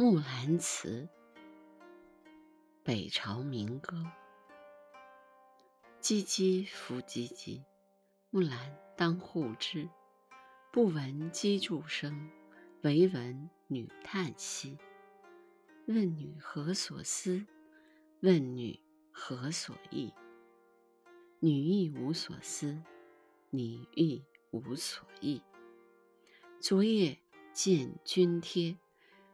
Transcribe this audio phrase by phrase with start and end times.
[0.00, 1.08] 木兰辞，
[2.84, 4.06] 北朝民歌。
[6.00, 7.64] 唧唧复唧唧，
[8.30, 9.90] 木兰当户织。
[10.70, 12.30] 不闻机杼声，
[12.82, 14.78] 惟闻女叹息。
[15.86, 17.44] 问女何所思？
[18.20, 18.80] 问女
[19.10, 20.14] 何所忆？
[21.40, 22.80] 女亦无所思，
[23.50, 25.42] 女亦无所忆。
[26.60, 27.18] 昨夜
[27.52, 28.78] 见军帖。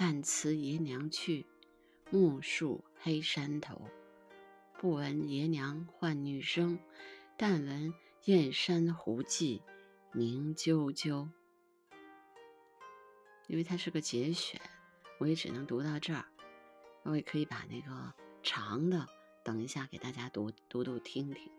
[0.00, 1.44] 但辞爷娘去，
[2.08, 3.82] 暮宿黑山头。
[4.78, 6.78] 不闻爷娘唤女声，
[7.36, 7.92] 但闻
[8.26, 9.60] 燕山胡骑
[10.12, 11.28] 鸣啾啾。
[13.48, 14.60] 因为它是个节选，
[15.18, 16.24] 我也只能读到这儿。
[17.02, 19.04] 我也可以把那个长的，
[19.42, 21.57] 等一下给大家读读读听听。